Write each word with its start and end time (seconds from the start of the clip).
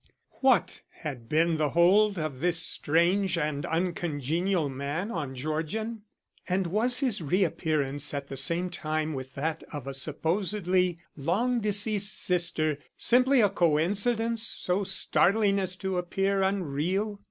What 0.39 0.81
had 0.89 1.29
been 1.29 1.57
the 1.57 1.69
hold 1.69 2.17
of 2.17 2.39
this 2.39 2.57
strange 2.57 3.37
and 3.37 3.67
uncongenial 3.67 4.67
man 4.67 5.11
on 5.11 5.35
Georgian? 5.35 6.05
And 6.49 6.65
was 6.65 7.01
his 7.01 7.21
reappearance 7.21 8.11
at 8.11 8.27
the 8.27 8.35
same 8.35 8.71
time 8.71 9.13
with 9.13 9.35
that 9.35 9.61
of 9.71 9.85
a 9.85 9.93
supposedly 9.93 10.97
long 11.15 11.59
deceased 11.59 12.17
sister 12.19 12.79
simply 12.97 13.41
a 13.41 13.49
coincidence 13.51 14.41
so 14.41 14.83
startling 14.83 15.59
as 15.59 15.75
to 15.75 15.99
appear 15.99 16.41
unreal? 16.41 17.19